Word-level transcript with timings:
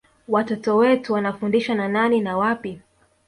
Watoto 0.27 0.75
wetu 0.77 1.13
wanafundishwa 1.13 1.75
na 1.75 1.87
nani 1.87 2.21
na 2.21 2.37
wapi 2.37 2.81